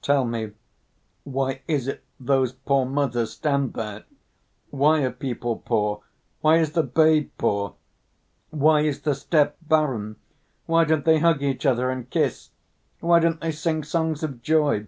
"Tell 0.00 0.24
me 0.24 0.52
why 1.24 1.50
it 1.68 1.68
is 1.68 1.90
those 2.18 2.52
poor 2.54 2.86
mothers 2.86 3.32
stand 3.34 3.74
there? 3.74 4.04
Why 4.70 5.02
are 5.02 5.10
people 5.10 5.56
poor? 5.56 6.00
Why 6.40 6.56
is 6.56 6.72
the 6.72 6.82
babe 6.82 7.30
poor? 7.36 7.74
Why 8.48 8.80
is 8.80 9.02
the 9.02 9.14
steppe 9.14 9.58
barren? 9.60 10.16
Why 10.64 10.86
don't 10.86 11.04
they 11.04 11.18
hug 11.18 11.42
each 11.42 11.66
other 11.66 11.90
and 11.90 12.08
kiss? 12.08 12.48
Why 13.00 13.20
don't 13.20 13.42
they 13.42 13.52
sing 13.52 13.84
songs 13.84 14.22
of 14.22 14.40
joy? 14.40 14.86